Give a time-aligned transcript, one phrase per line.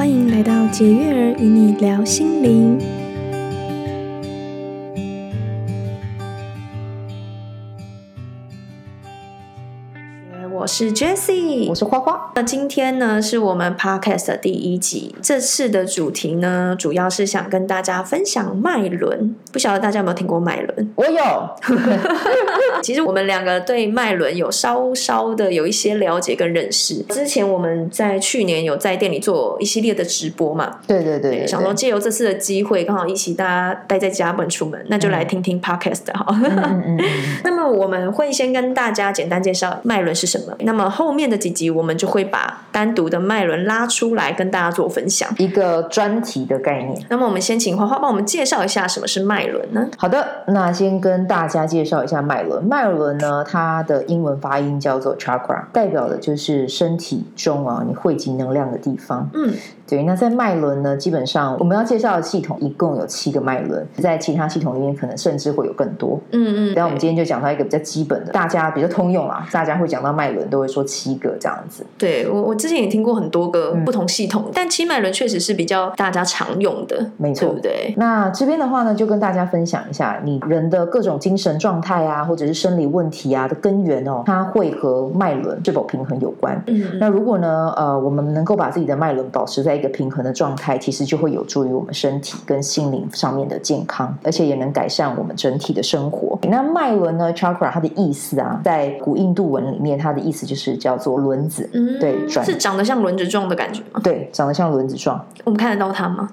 [0.00, 2.99] 欢迎来到解月儿与你聊心灵。
[10.80, 12.32] 是 Jessie，我是花花。
[12.34, 15.14] 那今天呢，是我们 Podcast 的第一集。
[15.20, 19.36] 这次的主题呢，主要是想跟大家分享脉轮。
[19.52, 20.90] 不晓得大家有没有听过脉轮？
[20.96, 21.50] 我有。
[22.82, 26.94] 其实我们两个对脉轮有稍稍的有一些了解跟认识。
[27.10, 30.78] 之前我们在去年有在店里做一系列的直播嘛？
[30.86, 31.46] 对对对，对，对。
[31.46, 36.34] 想说借由这次的机会，刚好一起大家待在家不能出门，那就来听听 Podcast 好。
[36.42, 37.04] 嗯嗯嗯。
[37.44, 40.56] 那么我们会先跟大家简单介绍脉轮是什么。
[40.70, 47.04] 那么后面的几集，我们就会把单独的脉轮拉出来跟大家做分享，一个专题的概念。
[47.08, 49.84] 那么我们先请花花帮我们介绍一下什么是脉轮呢？
[49.96, 52.62] 好的，那先跟大家介绍一下脉轮。
[52.62, 59.28] 脉轮呢，它的英文发音叫做 chakra，代表的就是身体中啊你汇集能量的地方。
[59.34, 59.52] 嗯。
[59.88, 66.20] 对，那在脉轮呢，基本上我们要介绍的系统一共有七个脉轮，在其他系统里面可能甚至会有更多。
[66.30, 66.74] 嗯嗯。
[66.74, 71.84] 然后我们今天就讲到一个比较基本的，大家比较通用啊，大家会讲到脉轮都会说七个这样子。
[71.98, 77.94] 对，我我之前也听过很多个不同系统，嗯、但七脉轮确实是比较大家常用的，没错，对不对？
[77.96, 86.62] 那这边的话呢，就跟大家分享一下，你人的各种精神状态啊，或者是生理问题啊的根源哦，它会和脉轮是否平衡有关。
[86.66, 86.98] 嗯。
[86.98, 96.38] 那如果呢，呃，我们能够把自己的脉轮保持在一个平衡的状态，其实就会有助于我们身体跟心灵上面的健康，而且也能改善我们整体的生活。
[96.42, 101.68] 那脉轮呢，chakra 它的意思啊，在古印度文里面，它的意思就是叫做轮子。
[101.72, 104.00] 嗯，对，转是长得像轮子状的感觉吗？
[104.02, 105.24] 对，长得像轮子状。
[105.44, 106.28] 我们看得到它吗？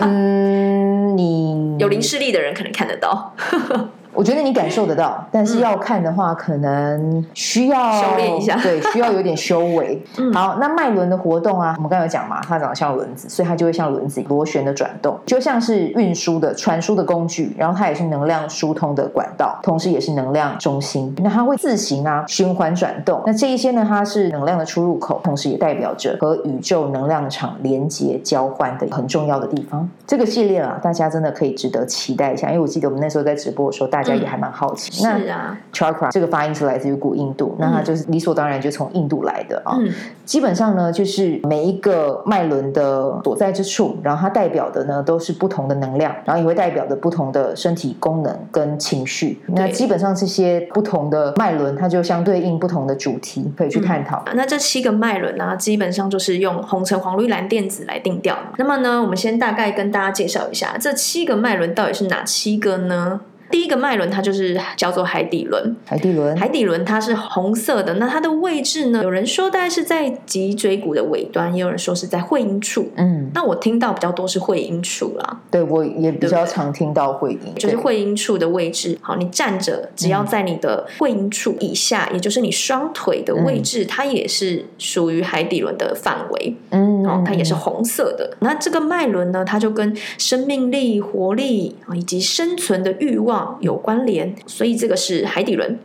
[0.00, 3.34] 嗯，你有零视力的人可能看得到。
[4.14, 10.00] 我觉得你感受得到，但是要看的话，嗯、可能需要修炼一下， 对，需要有点修为。
[10.18, 21.12] 嗯、好，那脉轮的活动啊，我们刚才有讲嘛，它长得像轮子，所以它就会像轮子螺旋的转动，就像是运输的、传输的工具，然后它也是能量疏通的管道，同时也是能量中心。
[21.18, 29.88] 那它会自行啊循环转动，那这一些呢，它是能量的出入口，同时也代表着和宇宙能量场连接交换的很重要的地方。
[30.06, 39.76] 这个系列啊，大家真的可以值得期待一下，因为我记得我们那时候在直播的时候，大大家也还蛮好奇，嗯、那是啊，chakra 这个发音是来自于古印度，嗯、那它就是理所当然就从印度来的啊。
[39.80, 39.90] 嗯、
[40.24, 49.40] 基本上呢，就是每一个脉轮的所在之处，然后它代表的呢都是不同的能量，然后也会代表着不同的身体功能跟情绪。
[49.46, 54.22] 那基本上这些不同的脉轮，它就相对应不同的主题，可以去探讨。
[54.26, 58.36] 嗯、那这七个脉轮呢，基本上就是用红橙黄绿蓝靛紫来定调。
[58.58, 63.20] 那么呢，我们先大概跟大家介绍一下这七个脉轮到底是哪七个呢？
[63.50, 65.76] 第一个脉轮，它就是叫做海底轮。
[65.84, 67.94] 海底轮，海底轮它是红色的。
[67.94, 69.02] 那它的位置呢？
[69.02, 72.90] 有人说大概是在脊椎骨的尾端，也有人说是在会阴处。
[72.96, 75.40] 嗯，那我听到比较多是会阴处啦。
[75.50, 78.98] 对，我也比较常听到会阴，就是会阴处的位置。
[79.00, 86.56] 好，你站着，只要在你的会阴处以下，嗯、也就是你双腿的位置，嗯、它也是属于海底轮的范围。
[86.70, 88.28] 嗯，哦，它也是红色的。
[88.32, 93.43] 嗯、那这个脉轮呢，它就跟生命力、活力啊，以及生存的欲望。
[93.60, 95.78] 有关联，所以这个是海底轮。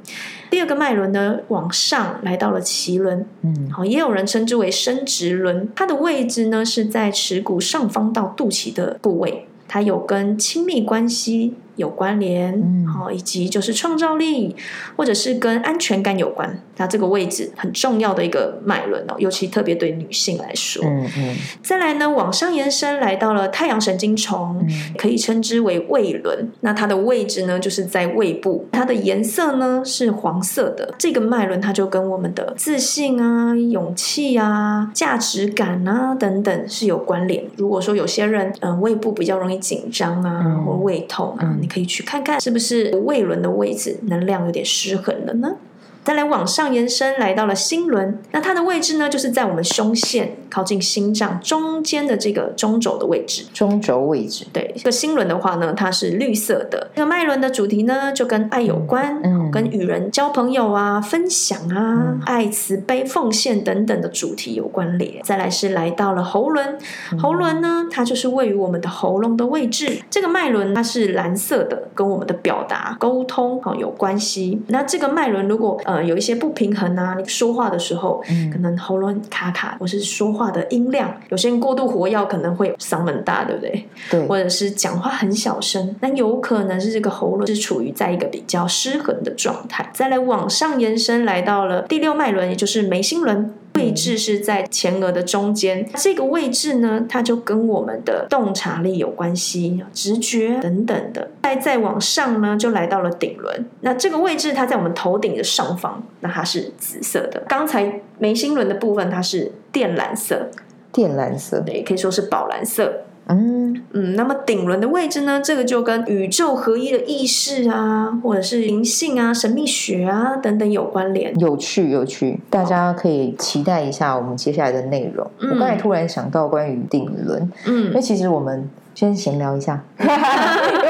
[0.50, 11.54] 第二个脉轮呢，往上来到了脐轮，嗯，好，也有人称之为生殖轮，它的位置呢是在耻骨上方到肚脐的部位，它有跟亲密关系。
[11.80, 14.54] 有关联，好，以及就是创造力，
[14.98, 16.62] 或者是跟安全感有关。
[16.76, 20.84] 那这个位置很重要的一个脉轮哦，尤其特别对女性来说。
[20.86, 21.36] 嗯嗯。
[21.64, 26.52] 再来呢，往上延伸来到了太阳神经丛，嗯、可以称之为胃轮。
[26.62, 28.68] 那它的位置呢，就是在胃部。
[28.72, 30.94] 它的颜色呢是黄色的。
[30.98, 37.44] 这个脉轮它就跟我们的自信啊、勇气啊、价值感啊等等是有关联。
[37.58, 41.40] 如果说有些人嗯、呃、胃部比较容易紧张啊，嗯、或胃痛啊。
[41.42, 45.56] 嗯可以去看看是不是胃轮的位置能量有点失衡了呢？
[46.04, 53.46] 再来往上延伸，来到了心轮，那它的位置呢，就是在我们胸腺靠近心脏中间的这个中轴的位置。
[53.54, 54.74] 中轴位置，对。
[54.76, 56.90] 这个心轮的话呢，它是绿色的。
[56.96, 65.22] 这个脉轮的主题呢，就跟爱有关，嗯，跟与人交朋友啊、分享啊、嗯、爱、慈悲、奉献等等的主题有关联。
[65.24, 66.80] 再来是来到了喉轮，
[67.22, 70.00] 喉轮呢，它就是位于我们的喉咙的位置。
[70.10, 74.60] 这个脉轮它是蓝色的，跟我们的表达、沟通啊有关系。
[74.70, 75.99] 那这个脉轮如果呃。
[76.02, 83.86] 有一些不平衡啊，你说话的时候，嗯、可能喉咙卡卡，或是说话的音量，有些人过度活跃，可能会嗓门大，对不对？
[84.10, 89.90] 对，或者是讲话很小声，那有可能是这个喉咙是处于在一个比较失衡的状态。
[89.94, 93.54] 再来往上延伸，来到了第六脉轮，也就是眉心轮。
[93.80, 101.32] 位置是在前额的中间，这个位置呢，它就跟我们的洞察力有关系、直觉等等的。
[101.44, 103.66] 再再往上呢，就来到了顶轮。
[103.82, 107.42] 那这个位置它在我们头顶的上方，那它是紫色的。
[107.48, 110.50] 刚才眉心轮的部分，它是靛蓝色，
[110.94, 113.06] 靛蓝色，对，可以说是宝蓝色。
[113.28, 115.40] 嗯嗯，那么顶轮的位置呢？
[115.40, 121.38] 这个就跟宇宙合一的意识啊，或者是灵性啊、神秘学啊等等有关联。
[121.40, 125.30] 有趣，有趣，大家可以期待一下我们接下来的内容。
[125.40, 128.70] 嗯、我刚才突然想到关于顶轮，嗯，因为其实我们。
[128.96, 130.06] 先闲聊一下，因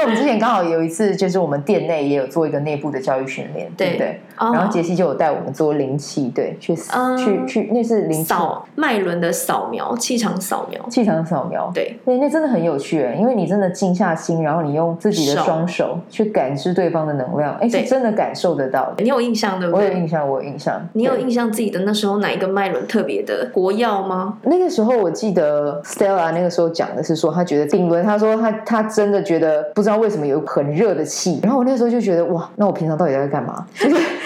[0.00, 4.20] 为我们之前刚好有一次，就是我们店内也有做一个内部的教育训练，对不对？
[4.36, 18.92] 然后杰西就有带我们做灵气，对，去去去，那是灵扫脉轮的扫描，气场扫描，气场扫描，对，那那真的很有趣，因为你真的静下心，然后你用自己的双手去感知对方的能量，哎，是真的感受得到。
[18.96, 19.88] 你有印象对不对？
[19.88, 20.88] 我有印象，我有印象。
[20.94, 24.38] 你有印象自己的那时候哪一个脉轮特别的国药吗？
[24.44, 28.02] 那个时候我记得 Stella 那个时候讲的是说，他觉得顶轮。
[28.02, 33.66] 他说他他真的觉得不知道为什么有很热的气，然后我那时候就觉得哇，那我平常到底在干嘛？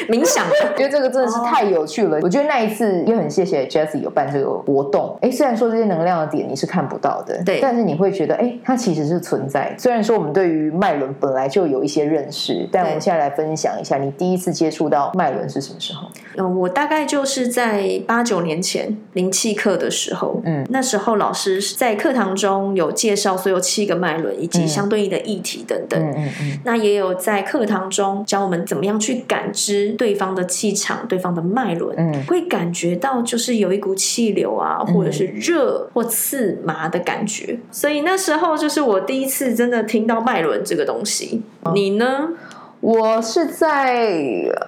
[0.08, 0.46] 冥想，
[0.76, 2.18] 觉得这个真的是太有趣了。
[2.22, 5.18] 我觉得那一次也很谢谢 Jessie 有办这个活动。
[5.20, 9.74] 哎，虽然说这些能量的点你是看不到的，对，但是你会觉得哎，它其实是存在。
[9.78, 16.06] 虽然说我们对于脉轮本来就有一些认识，但我们现在来分享一下，你第一次接触到脉轮是什么时候？
[16.36, 23.60] 嗯，我大概就是在八九年前灵气课的时候，嗯，那时候老师在课堂中有介绍所有。
[23.64, 37.58] 七个脉轮以及相对应的议题等等，嗯嗯嗯、那也有在课堂中教我们怎么样去感知对方的气场、对方的脉轮，嗯、会感觉到就是有一股气流啊，或者是热或刺麻的感觉。
[37.70, 41.42] 所以那时候就是我第一次真的听到脉轮这个东西。
[41.62, 42.28] 哦、你呢？
[42.84, 44.12] 我是在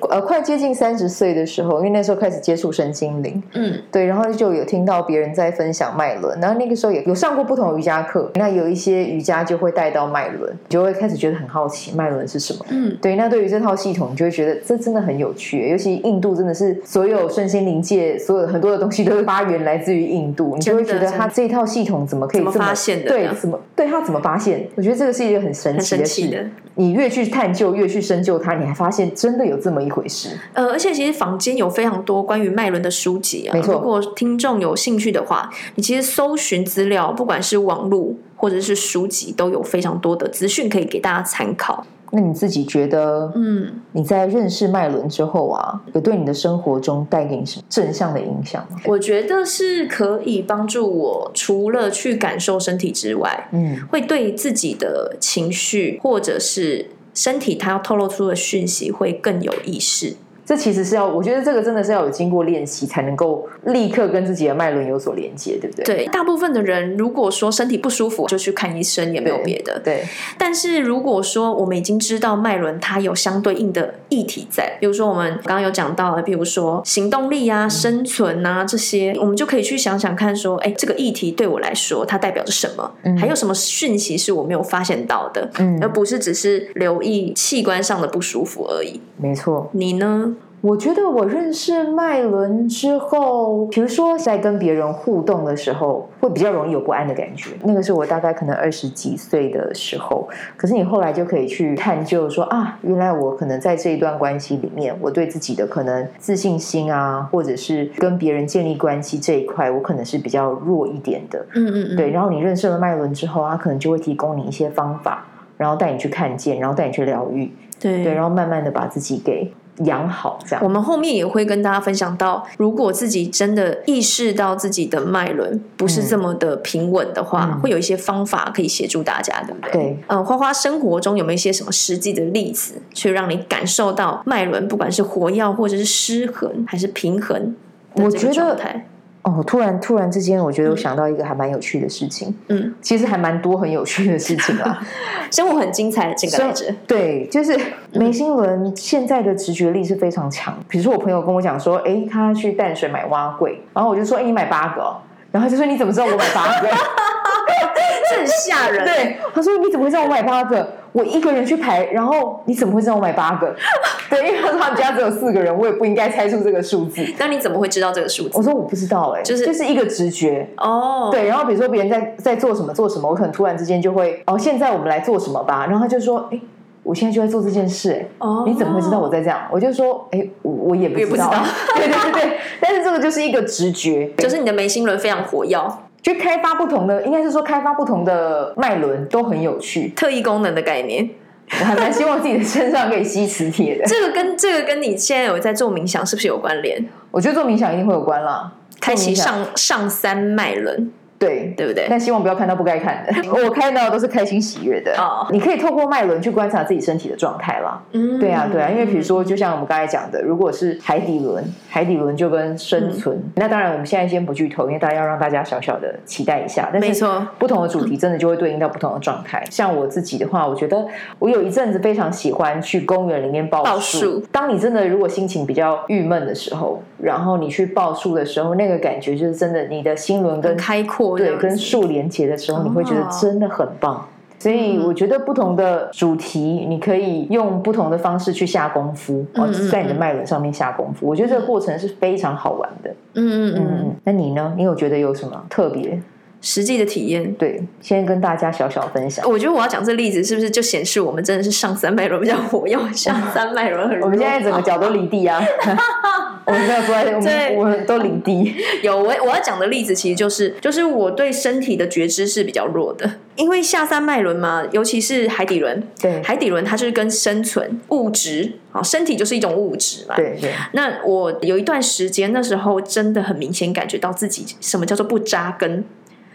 [0.08, 23.10] 呃快接近三十岁的时候，因为那时候开始接触身心灵，嗯，对，然后就有听到别人在分享脉轮，然后那个时候也有上过不同的瑜伽课，那有一些瑜伽就会带到脉轮，就会开始觉得很好奇脉轮是什么，嗯，对，那对于这套系统，你就会觉得这真的很有趣，尤其印度真的是所有身心灵界所有很多的东西都是发源来自于印度， 你就会觉得它这套系统怎么可以这么，么发现的？
[23.10, 24.66] 对，怎么对它怎么发现？
[24.74, 26.42] 我觉得这个是一个很神奇的事，的
[26.76, 28.05] 你越去探究，越去。
[28.06, 30.28] 深究它，你还发现真的有这么一回事。
[30.52, 33.52] 呃，而且其实坊间有非常多关于脉轮的书籍啊。
[33.52, 41.84] 没错，如果听众有兴趣的话，你其实搜寻资料，不管是网络或者是书籍，都有非常多的资讯可以给大家参考。
[42.12, 48.78] 那你自己觉得，嗯，你在认识脉轮之后啊，有对你的生活中带给你什么正向的影响吗？
[48.86, 56.86] 我觉得是可以帮助我，除了去感受身体之外，嗯，会对自己的情绪或者是。
[57.16, 60.16] 身体它要透露出的讯息会更有意识。
[60.46, 65.84] 这其实是要，我觉得这个真的是要有经过练习才能够立刻跟自己的脉轮有所连接，对不对？
[65.84, 69.80] 对，大部分的人如果说身体不舒服就去看医生，也没有别的。
[69.82, 70.04] 对。
[70.38, 82.88] 但是如果说我们已经知道脉轮它有相对应的议题在，比如说我们刚刚有讲到的，比如说行动力啊、生存啊这些，我们就可以去想想看，说，哎，这个议题对我来说它代表着什么？
[83.02, 83.18] 嗯。
[83.18, 85.50] 还有什么讯息是我没有发现到的？
[85.58, 85.76] 嗯。
[85.82, 89.00] 而不是只是留意器官上的不舒服而已。
[89.16, 89.68] 没错。
[89.72, 90.34] 你呢？
[90.62, 97.50] 我觉得我认识麦伦之后，比如说在跟别人互动的时候，会比较容易有不安的感觉。
[97.62, 111.38] 那个是我大概可能二十几岁的时候，可是你后来就可以去探究说啊，原来我可能在这一段关系里面，我对自己的可能自信心啊，或者是跟别人建立关系这一块，我可能是比较弱一点的。
[111.54, 111.96] 嗯嗯嗯。
[111.96, 115.24] 对，然后你认识了麦伦之后，他可能就会提供你一些方法，
[115.56, 117.52] 然后带你去看见，然后带你去疗愈。
[117.78, 119.52] 对对，然后慢慢的把自己给。
[119.84, 129.72] 养好这样，我们后面也会跟大家分享到，如果自己真的意识到自己的脉轮不是这么的平稳的话，嗯、会有一些方法可以协助大家，对不对？
[129.72, 129.98] 对。
[130.08, 137.54] 嗯，花花生活中有没有一些什么实际的例子，去让你感受到脉轮不管是活跃或者是失衡还是平衡
[137.94, 138.88] 的这个状态？
[139.26, 142.32] 哦，突然突然之间，我觉得我想到一个还蛮有趣的事情。
[142.46, 144.80] 嗯，其实还蛮多很有趣的事情啦。
[145.32, 146.72] 生活很精彩的这个来着。
[146.86, 147.58] 对，就是
[147.92, 150.56] 梅心轮现在的直觉力是非常强。
[150.68, 154.96] 比如说，我朋友跟我讲说，哎，他去淡水买蛙柜，然后我就说，哎，你买八个哦。
[155.32, 156.68] 然后他就说，你怎么知道我买八个？
[158.08, 158.84] 这很吓人。
[158.84, 160.72] 对，他说，你怎么会知道我买八个？
[160.96, 163.54] 我一个人去排，然后你怎么会知道我买八个？
[164.08, 167.04] 对，因为他们家只有四个人，我也不应该猜出这个数字。
[167.18, 168.30] 那你怎么会知道这个数字？
[168.32, 171.10] 我说我不知道、欸，哎，就是就是一个直觉哦。
[171.12, 175.66] 对，然后比如说别人在在做什么做什么，我可能突然之间就会哦，现在我们来做什么吧。
[175.66, 176.40] 然后他就说，哎，
[176.82, 179.38] 我现在就在做这件事，哎，哦，你怎么会知道我在这样？
[179.52, 181.30] 我就说，哎，我我也不知道，
[181.76, 185.58] 对对对对，但是这个就是一个直觉，就是你的眉心轮非常活跃，
[186.06, 191.10] 就开发不同的，应该是说开发不同的脉轮都很有趣，特异功能的概念。
[191.50, 193.84] 我还蛮希望自己的身上可以吸磁铁的。
[193.90, 196.80] 这个跟这个跟你现在有在做冥想是不是有关联？
[197.10, 200.92] 我觉得做冥想一定会有关啦，开启上上三脉轮。
[201.18, 201.86] 对，对不对？
[201.88, 203.12] 但希望不要看到不该看的。
[203.30, 204.94] 我看到的都是开心喜悦的。
[204.98, 207.80] 哦，你可以透过脉轮去观察自己身体的状态啦。
[207.92, 208.68] 嗯，对啊，对啊。
[208.70, 213.16] 因为比如说，就像我们刚才讲的，如果是海底轮，海底轮就跟生存。
[213.16, 216.68] 嗯、那当然，我们现在先不剧透，因为大家要让大家小小的期待一下。
[216.72, 219.42] 但是没错，不同的主题真的就会对应到不同的状态。
[219.46, 220.86] 嗯、 像我自己的话，我觉得
[221.18, 223.70] 我有一阵子非常喜欢去公园里面抱树。
[223.70, 224.22] 抱树。
[224.32, 233.96] 当你真的如果心情比较郁闷的时候，然后你去报数的时候，那个感觉就是真的，你的心轮跟开阔，对，跟树连接的时候，你会觉得真的很棒。
[233.96, 234.00] 哦、
[234.38, 241.06] 所以我觉得不同的主题，你可以用不同的方式去下功夫，哦、嗯，在你的脉轮上面下功夫。
[241.06, 242.90] 我觉得这个过程是非常好玩的。
[243.14, 243.96] 嗯嗯嗯嗯。
[244.04, 244.54] 那你呢？
[244.56, 246.00] 你有觉得有什么特别？
[246.46, 249.28] 实际的体验，对，先跟大家小小分享。
[249.28, 254.00] 我觉得我要讲这例子，是不是就显示我们真的是上三脉轮比较活跃，上三脉轮很。
[254.00, 255.42] 我们现在整个脚都离地啊！
[256.46, 258.54] 我们没有坐在，我们我们都离地。
[258.80, 270.14] 有我我要讲的例子，其实就是就是我对身体的觉知是比较弱的，因为下三脉轮嘛，尤其是海底轮，对，海底轮它就是跟生存物质，好，身体就是一种物质嘛。
[270.14, 270.52] 对对。
[270.74, 275.84] 那我有一段时间，那时候真的很明显感觉到自己什么叫做不扎根。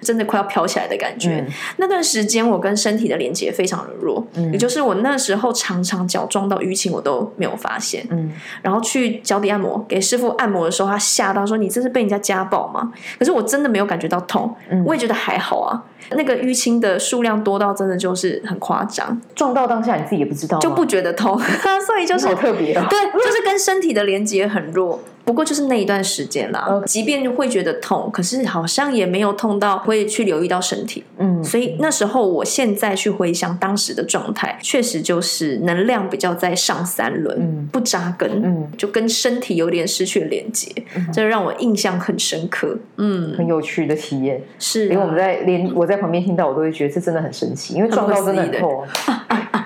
[0.01, 1.37] 真的快要飘起来的感觉。
[1.37, 8.05] 嗯、那段时间，我跟身体的连接非常的弱，嗯、也就是我那时候常常脚撞到淤青，我都没有发现。
[8.09, 8.31] 嗯、
[8.61, 15.83] 然后去脚底按摩，给师傅按摩的时候，他吓到说：“你这是被人家家暴吗？”可是我真的没有感觉到痛，嗯、我也觉得还好啊。
[16.13, 21.39] 那个淤青的数量多到真的就是很夸张，撞到当下你自己也不知道，就不觉得痛，
[21.85, 22.85] 所以就是好特别啊。
[22.89, 24.99] 对，就是跟身体的连接很弱。
[25.31, 26.83] 不过就是那一段时间啦，Okay.
[26.83, 31.05] 即便会觉得痛，可是好像也没有痛到会去留意到身体。
[31.19, 42.77] 嗯，所以那时候我现在去回想当时的状态，确实就是能量比较在上三轮，嗯、不扎根，嗯，就跟身体有点失去连接，嗯、这让我印象很深刻。
[42.97, 48.83] 嗯，很有趣的体验，是、啊、因为我们在连我在旁边听到，我都会觉得这真的很神奇，因为撞到真的很痛。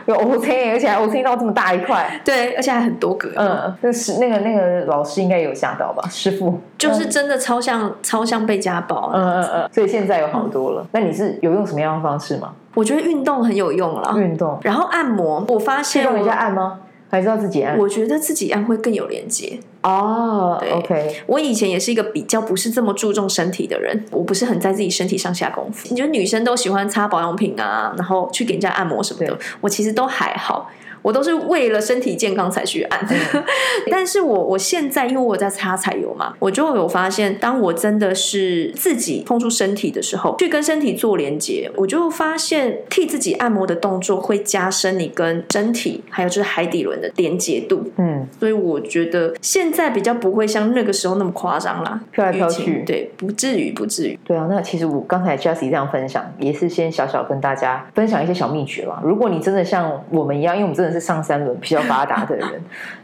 [0.06, 3.30] 有 O C，而且还 O C 到这么大一块，对，而且还很多个。
[3.36, 6.08] 嗯，就是那个那个老师应该有吓到吧？
[6.10, 9.12] 师傅就是真的超像、嗯、超像被家暴。
[9.14, 9.70] 嗯嗯嗯。
[9.74, 10.82] 所以现在有好多了。
[10.84, 12.54] 嗯、那你是有用什么样的方式吗？
[12.74, 14.14] 我觉得运动很有用了。
[14.18, 16.80] 运动，然后按摩，我发现用一下按吗？
[17.16, 17.78] 还是要自己按？
[17.78, 20.58] 我觉得自己按会更有连接哦。
[20.60, 21.16] 对，OK。
[21.28, 25.88] 我以前也是一个比较不是这么注重身体的人，我不是很在自己身体上下功夫。
[25.90, 30.70] 你觉得女生都喜欢擦保养品啊，然后去给人家按摩什么的，我其实都还好。
[31.06, 33.08] 我都是为了身体健康才去按，
[33.92, 47.84] 但是我我现在因为我在擦彩油嘛，我就有发现，当我真的是自己碰触身体的时候，去跟身体做连接，我就发现替自己按摩的动作会加深你跟身体还有就是海底轮的连接度。
[47.98, 54.18] 嗯，所以我觉得现在比较不会像那个时候那么夸张啦，飘来飘去，对，不至于不至于。
[54.26, 59.00] 对啊，那其实我刚才 Jessie 这样分享，也是先小小跟大家分享一些小秘诀啦。
[59.04, 61.06] 如果你真的像我们一样，因为我们真的是。
[61.06, 62.50] 上三轮比较发达的人，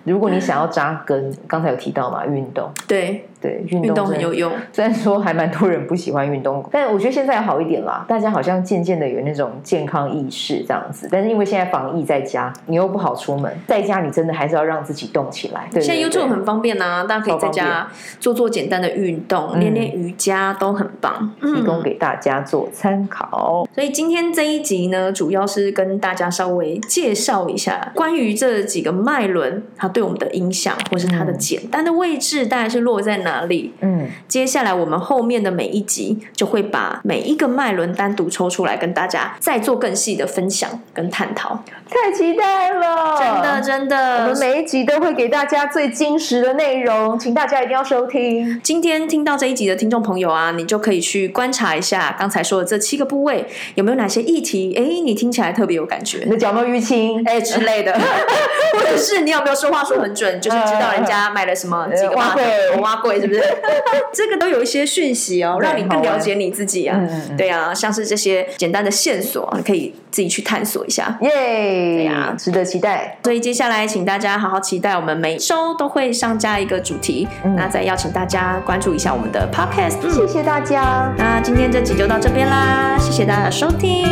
[0.05, 3.29] 如果你想要扎根，刚才有提到嘛，运动，对。
[3.41, 4.51] 对，运动，动很有用。
[4.71, 8.05] 虽然说还蛮多人不喜欢运动，但我觉得现在好一点啦。
[8.07, 11.09] 大家好像渐渐的有那种健康意识这样子。
[11.11, 15.67] 但是因为现在防疫在家，你又不好出门，在家你真的还是要让自己动起来。
[15.73, 17.87] 对，现在 YouTube 很方便啊，大家可以在家
[18.19, 23.67] 做做简单的运动，练练瑜伽都很棒，提供给大家做参考。
[23.73, 33.30] 所以今天这一集呢，主要是跟大家稍微介绍一下关于这几个脉轮它对我们的影响，或是它的简单的位置大概是落在哪。
[33.31, 33.73] 哪里？
[33.81, 41.63] 嗯，接下来我们后面的每一集就会把每一个脉轮单独抽出来，跟大家再做更细的分享跟探讨。
[41.89, 48.59] 太期待了，真的真的，我们每一集都会给大家最精实的内容，请大家一定要收听。
[48.61, 53.45] 今天听到这一集的听众朋友啊，你就可以去观察一下刚才说的这七个部位
[53.75, 57.93] 有没有哪些议题，哎，你听起来特别有感觉，你的脚有没有淤青，哎之类的，
[58.73, 62.43] 或者是你有没有说话说很准，就是知道人家买了什么几个挖柜，
[62.81, 63.20] 挖柜。
[63.21, 63.41] 是不是？
[64.13, 66.99] 这个都有一些讯息哦，让你更了解你自己啊。
[67.37, 71.17] 对啊，像是这些简单的线索，可以自己去探索一下。
[71.21, 73.17] 耶，对呀，值得期待。
[73.23, 77.27] 所以接下来，请大家好好期待，我们每周都会上架一个主题。
[77.55, 80.01] 那再邀请大家关注一下我们的 Podcast。
[80.11, 81.13] 谢谢大家。
[81.17, 84.05] 那今天这集就到这边啦，谢谢大家收听，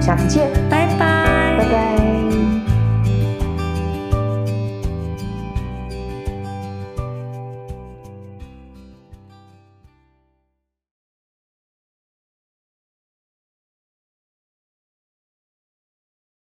[0.00, 2.03] 下次见，拜拜拜拜。